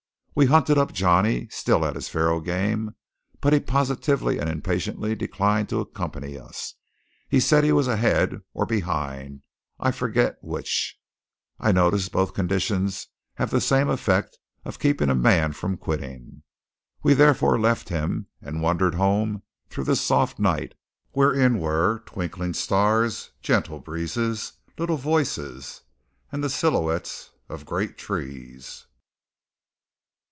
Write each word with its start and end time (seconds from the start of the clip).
We 0.33 0.45
hunted 0.47 0.77
up 0.77 0.93
Johnny, 0.93 1.49
still 1.49 1.85
at 1.85 1.93
his 1.93 2.07
faro 2.07 2.39
game; 2.39 2.95
but 3.41 3.51
he 3.53 3.59
positively 3.59 4.39
and 4.39 4.49
impatiently 4.49 5.13
declined 5.13 5.67
to 5.69 5.81
accompany 5.81 6.39
us. 6.39 6.73
He 7.29 7.41
said 7.41 7.63
he 7.65 7.73
was 7.73 7.87
ahead 7.89 8.39
or 8.53 8.65
behind 8.65 9.43
I 9.77 9.91
forget 9.91 10.37
which. 10.41 10.97
I 11.59 11.73
notice 11.73 12.07
both 12.07 12.33
conditions 12.33 13.07
have 13.35 13.51
the 13.51 13.59
same 13.61 13.89
effect 13.89 14.39
of 14.63 14.79
keeping 14.79 15.09
a 15.09 15.15
man 15.15 15.51
from 15.51 15.75
quitting. 15.77 16.43
We 17.03 17.13
therefore 17.13 17.59
left 17.59 17.89
him, 17.89 18.27
and 18.41 18.61
wandered 18.63 18.95
home 18.95 19.43
through 19.69 19.83
the 19.83 19.97
soft 19.97 20.39
night, 20.39 20.73
wherein 21.11 21.59
were 21.59 22.03
twinkling 22.07 22.53
stars, 22.53 23.31
gentle 23.41 23.79
breezes, 23.79 24.53
little 24.77 24.97
voices, 24.97 25.81
and 26.31 26.41
the 26.43 26.49
silhouettes 26.49 27.31
of 27.49 27.65
great 27.65 27.97
trees. 27.97 28.87